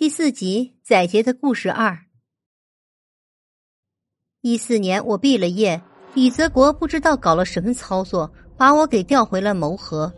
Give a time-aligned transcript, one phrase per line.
[0.00, 1.90] 第四集《载杰的故事二》。
[4.40, 5.78] 一四年我毕了业，
[6.14, 10.10] 李泽国不知道搞了什么操作，把我给调回了谋河。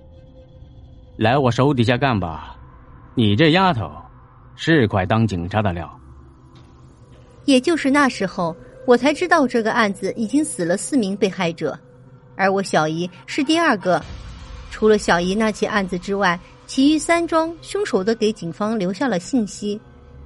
[1.16, 2.56] 来我手底下干吧，
[3.16, 3.90] 你这丫头
[4.54, 6.00] 是块当警察的料。
[7.44, 8.54] 也就是那时候，
[8.86, 11.76] 我才知道这个案子已经死了四名被害者，
[12.36, 14.00] 而我小姨是第二个。
[14.70, 16.38] 除了小姨那起案子之外。
[16.74, 19.78] 其余三桩凶手都给警方留下了信息，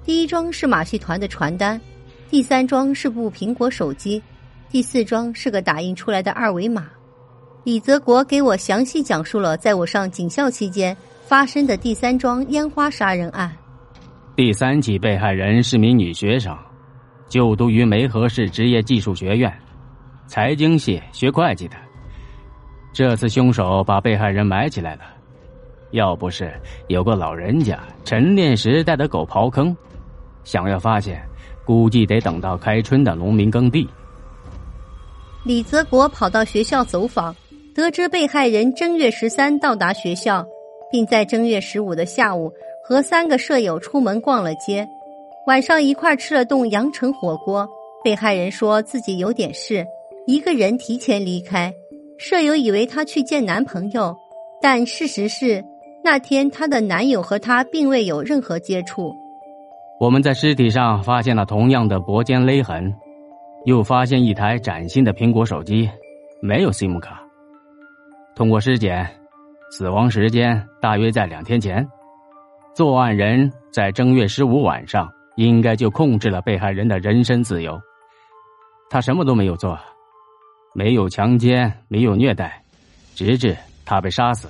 [0.04, 1.80] 第一桩是马戏团的传单，
[2.30, 4.22] 第三桩是部苹果手机，
[4.70, 6.86] 第四桩是个打印出来的二维码。
[7.64, 10.96] 李泽国给我详细讲述了在我上警校期间
[11.27, 13.52] 发生的第三桩烟花杀人案。
[14.36, 16.56] 第三起被害人是名女学生，
[17.28, 19.52] 就读于梅河市职业技术学院，
[20.28, 21.77] 财经系学会计的。
[22.92, 25.16] 这次凶手把被害人埋起来了。
[25.92, 26.52] 要不是
[26.88, 29.77] 有个老人家晨练时带的狗刨坑，
[30.44, 31.22] 想要发现，
[31.64, 33.88] 估计得等到开春的农民耕地。
[35.44, 37.34] 李泽国跑到学校走访，
[37.74, 40.44] 得知被害人正月十三到达学校，
[40.91, 42.52] 并在正月十五的下午
[42.84, 44.86] 和三个舍友出门逛了街，
[45.46, 47.68] 晚上一块吃了顿阳澄火锅。
[48.02, 49.84] 被害人说自己有点事，
[50.27, 51.72] 一个人提前离开。
[52.18, 54.16] 舍友以为他去见男朋友，
[54.61, 55.64] 但事实是。
[56.06, 59.12] 那天，她的男友和她并未有任何接触。
[59.98, 62.94] 我们在尸体上发现了同样的脖肩勒痕，
[63.64, 65.90] 又发现一台崭新的苹果手机，
[66.40, 67.20] 没有 SIM 卡。
[68.36, 69.04] 通过尸检，
[69.72, 71.84] 死亡时间大约在两天前。
[72.72, 77.77] 作案人在正月十五晚上应该就控制了被害人的人身自由。
[78.88, 79.77] 他什么都没有做，
[80.72, 82.62] 没有强奸，没有虐待，
[83.16, 84.48] 直至他被杀死。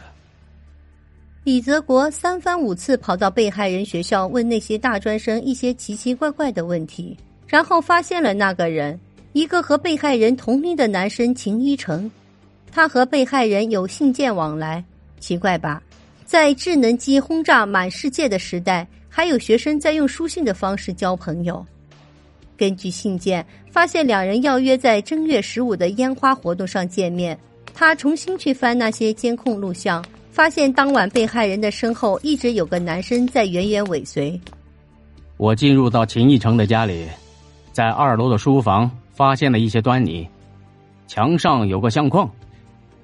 [1.47, 7.17] 李泽国三番五次跑到被害人学校问那些大专生一些奇奇怪怪的问题，
[7.47, 8.99] 然后发现了那个人，
[9.33, 12.11] 一个和被害人同龄的男生秦一成，
[12.73, 14.85] 他和被害人有信件往来。
[15.21, 15.81] 奇怪吧，
[16.25, 21.65] 在智能机轰炸满世界的时代，还有学生在用书信的方式交朋友。
[22.57, 27.39] 根据信件，发现两人要约在正月十五的烟花活动上见面。
[27.73, 30.05] 他重新去翻那些监控录像。
[30.37, 34.39] 发现当晚被害人的身后一直有个男生在远远尾随。
[35.39, 37.09] 我进入到秦义成的家里，
[37.73, 40.29] 在二楼的书房发现了一些端倪。
[41.07, 42.31] 墙上有个相框，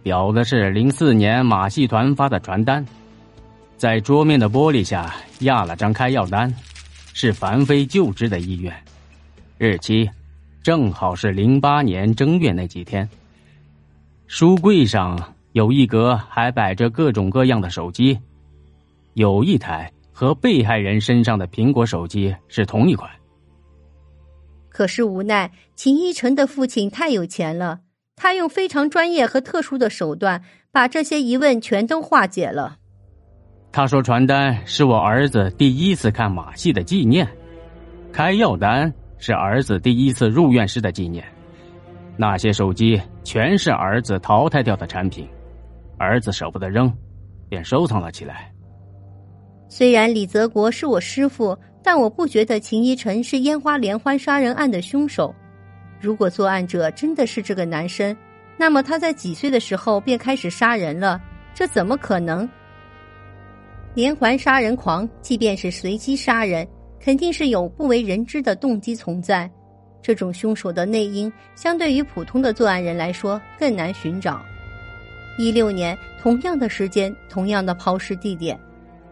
[0.04, 2.84] 裱的是零四年马戏团发的传单。
[3.78, 6.54] 在桌面的玻璃下压了张开药单，
[7.14, 8.70] 是樊飞就职的医院，
[9.56, 10.06] 日期
[10.62, 13.08] 正好是零八年正月那几天。
[14.26, 15.18] 书柜上。
[15.52, 18.18] 有一格还摆着各种各样的手机，
[19.14, 23.10] 有一台和被害人身上的苹果手机是同一款。
[24.70, 27.80] 可是无奈秦一晨的父亲太有钱了，
[28.16, 32.78] 他用非常专业和特殊的手段把这些疑问全都化解了。
[33.70, 37.26] 他说：“传单是我儿子第一次看马戏的纪念，
[38.10, 41.22] 开药单是儿子第一次入院时的纪念，
[42.16, 45.26] 那些手机全是儿子淘汰掉的产品。”
[46.02, 46.92] 儿子舍不得扔，
[47.48, 48.52] 便收藏了起来。
[49.68, 55.32] 虽然李泽国是我师傅，但我不觉得秦一晨是烟花连欢杀人案的凶手。
[56.00, 58.14] 如果作案者真的是这个男生，
[58.58, 61.20] 那么他在几岁的时候便开始杀人了？
[61.54, 62.48] 这怎么可能？
[63.94, 66.66] 连环杀人狂，即便是随机杀人，
[66.98, 69.48] 肯定是有不为人知的动机存在。
[70.02, 74.42] 这种凶手的内因，相对于普通的作案人来说，更难寻找。
[75.38, 78.58] 一六年，同样的时间，同样的抛尸地点，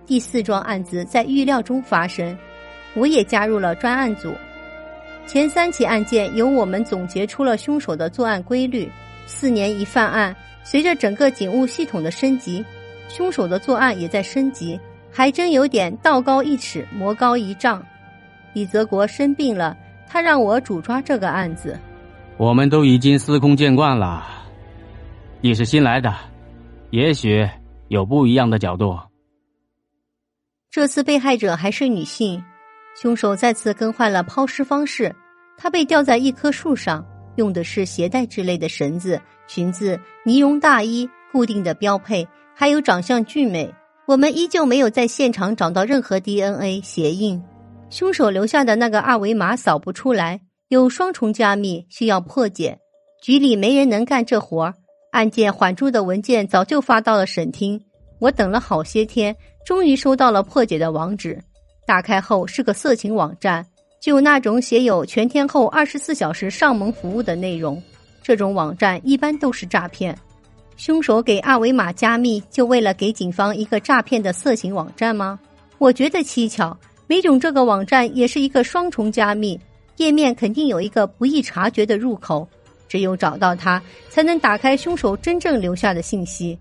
[0.06, 2.36] 第四桩案子在预料中发生，
[2.94, 4.32] 我也加入了专案组。
[5.26, 8.90] 前三起案件由我们总结出了凶手的作案规律。
[9.26, 12.64] 四年一犯案，随着整个警务系统的升级，
[13.08, 14.78] 凶手的作案也在升级，
[15.08, 17.80] 还真有点道高一尺，魔高一丈。
[18.52, 19.76] 李泽国生病了，
[20.08, 21.78] 他让我主抓这个案子。
[22.36, 24.39] 我们都已经司空见惯了。
[25.42, 26.14] 你是新来的，
[26.90, 27.48] 也许
[27.88, 28.98] 有不一样的角度。
[30.70, 32.44] 这次被害者还是女性，
[32.94, 35.16] 凶手再次更换了抛尸方式。
[35.56, 37.02] 她被吊在一棵树上，
[37.36, 43.74] 用的是鞋带之类的绳子，裙子、呢绒大衣、固定的标配，还有长相俊美。
[44.06, 47.42] 我们依旧没有在现场找到任何 DNA 鞋印，
[47.88, 52.78] 凶手留下的那个二维码扫不出来，有双重加密，需要破解。
[53.22, 54.74] 局里没人能干这活儿。
[55.10, 57.80] 案件缓住的文件早就发到了省厅，
[58.18, 59.34] 我等了好些天，
[59.64, 61.38] 终于收到了破解的网址。
[61.86, 63.66] 打开后是个色情网站，
[64.00, 67.82] 就那种写有全天候二十四小时上门服务的内容。
[68.22, 70.16] 这种网站一般都是诈骗。
[70.76, 75.38] 凶手给二维码加密，就为了给警方一个诈骗的色情网站吗？
[75.78, 79.58] 我觉得蹊跷，没准这个网站也是一个双重加密，
[79.96, 82.48] 页面肯定有一个不易察觉的入口，
[82.90, 86.58] 只有找到他，才能打开凶手真正留下的信息。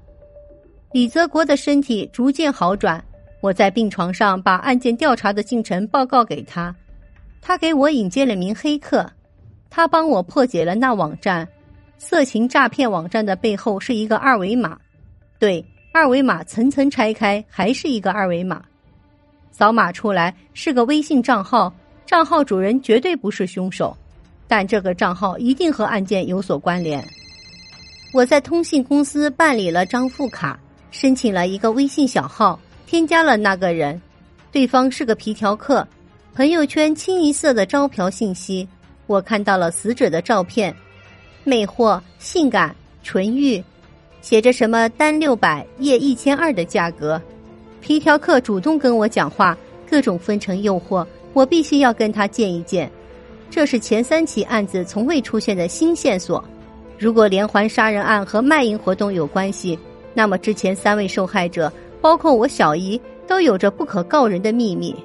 [0.92, 3.04] 李泽国的身体逐渐好转，
[3.42, 6.74] 我在病床上把案件调查的进程报告给他，
[7.42, 9.12] 他给我引荐了名黑客，
[9.72, 11.48] 他帮我破解了那网站。
[11.98, 14.80] 色情诈骗网站的背后是一个二维码，
[15.40, 18.64] 对，二维码层层拆开还是一个二维码，
[19.52, 21.74] 扫码出来是个微信账号，
[22.06, 23.98] 账号主人绝对不是凶手，
[24.50, 27.02] 但这个账号一定和案件有所关联。
[28.12, 30.60] 我在通信公司办理了张副卡，
[30.90, 34.02] 申请了一个微信小号，添加了那个人，
[34.52, 35.88] 对方是个皮条客，
[36.34, 38.68] 朋友圈清一色的招嫖信息，
[39.06, 40.76] 我看到了死者的照片。
[41.44, 43.64] 魅惑、性感、纯欲，
[44.22, 47.22] 写着什么单六百、夜一千二的价格。
[47.80, 49.58] 皮条客主动跟我讲话，
[49.90, 52.92] 各种分成诱惑，我必须要跟他见一见。
[53.50, 56.44] 这是前三起案子从未出现的新线索。
[56.98, 59.78] 如果连环杀人案和卖淫活动有关系，
[60.14, 64.96] 那么之前三位受害者，包括我小姨，都有着不可告人的秘密。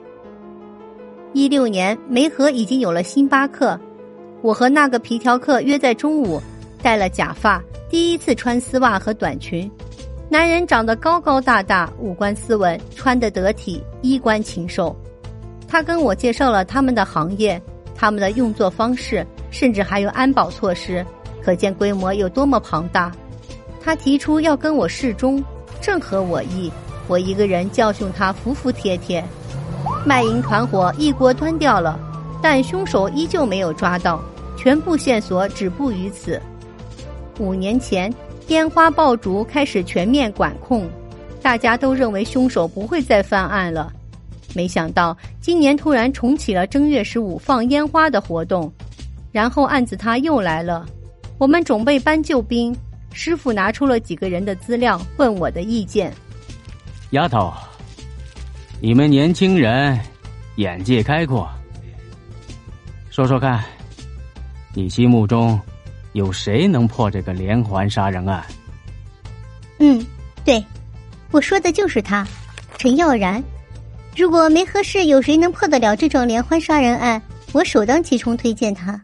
[1.32, 3.79] 一六年，梅河已经有了星巴克。
[4.43, 6.40] 我和那个皮条客约在中午，
[6.82, 9.70] 戴了假发，第一次穿丝袜和短裙。
[10.29, 14.94] 男人长得高高大大，五官斯文，穿得得体，衣冠禽兽。
[15.67, 17.61] 他跟我介绍了他们的行业、
[17.94, 21.05] 他们的运作方式，甚至还有安保措施，
[21.43, 23.12] 可见规模有多么庞大。
[23.82, 25.43] 他提出要跟我示忠，
[25.81, 26.73] 正合我意。
[27.06, 29.23] 我一个人教训他服服帖帖。
[30.06, 31.99] 卖淫团伙一锅端掉了，
[32.43, 34.20] 但凶手依旧没有抓到。
[34.56, 36.40] 全部线索止步于此。
[37.38, 38.12] 五年前，
[38.49, 40.88] 烟花爆竹开始全面管控，
[41.43, 43.93] 大家都认为凶手不会再犯案了。
[44.54, 48.72] 没想到今年突然重启了正月十五放烟花的活动，
[49.32, 50.86] 然后案子他又来了。
[51.38, 52.74] 我们准备搬救兵，
[53.12, 56.12] 师傅拿出了几个人的资料，问我的意见。
[57.10, 57.52] 丫头，
[58.80, 59.98] 你们年轻人
[60.56, 61.48] 眼界开阔，
[63.10, 63.62] 说说看。
[64.76, 65.60] 你心目中
[66.14, 68.44] 有谁能破这个连环杀人案？
[69.78, 70.04] 嗯，
[70.44, 70.64] 对，
[71.30, 72.26] 我说的就是他，
[72.76, 73.42] 陈耀然。
[74.16, 77.20] 如果没合适，有谁能破得了这桩连环杀人案？
[77.52, 79.00] 我首当其冲推荐他。